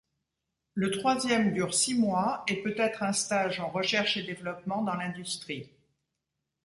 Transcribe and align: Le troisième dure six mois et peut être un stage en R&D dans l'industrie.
Le 0.73 0.89
troisième 0.89 1.53
dure 1.53 1.75
six 1.75 1.93
mois 1.93 2.43
et 2.47 2.55
peut 2.63 2.73
être 2.75 3.03
un 3.03 3.13
stage 3.13 3.59
en 3.59 3.67
R&D 3.67 4.35
dans 4.65 4.95
l'industrie. 4.95 5.69